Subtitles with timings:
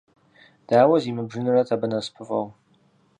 [0.67, 2.47] Дауэ зимыбжыжынрэт абы насыпыфӀэу!